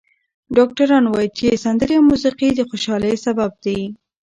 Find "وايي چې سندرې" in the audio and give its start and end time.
1.09-1.95